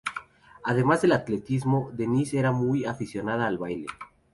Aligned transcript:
Además 0.63 1.03
del 1.03 1.11
atletismo 1.11 1.91
Denise 1.93 2.39
es 2.39 2.51
muy 2.51 2.85
aficionada 2.85 3.45
al 3.45 3.59
baile. 3.59 3.85